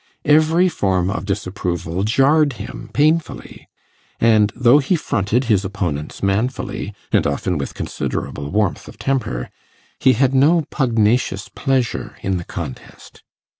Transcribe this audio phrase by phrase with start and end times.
[0.25, 3.67] Every form of disapproval jarred him painfully;
[4.19, 9.51] and, though he fronted his opponents manfully, and often with considerable warmth of temper,
[9.99, 13.21] he had no pugnacious pleasure in the contest.